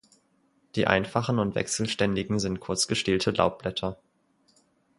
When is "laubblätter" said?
3.29-3.99